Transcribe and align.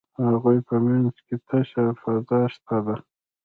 د 0.15 0.19
هغوی 0.31 0.57
په 0.69 0.75
منځ 0.85 1.13
کې 1.25 1.35
تشه 1.47 1.85
فضا 2.01 2.41
شته 2.53 2.77
ده. 2.85 2.95